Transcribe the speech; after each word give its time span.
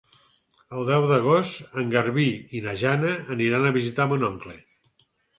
El 0.77 0.85
deu 0.85 1.03
d'agost 1.09 1.75
en 1.81 1.91
Garbí 1.95 2.25
i 2.59 2.61
na 2.67 2.73
Jana 2.83 3.11
aniran 3.35 3.67
a 3.67 3.75
visitar 3.77 4.07
mon 4.15 4.25
oncle. 4.29 4.57